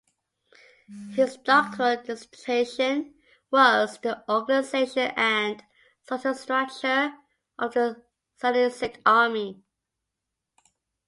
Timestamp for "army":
9.05-9.61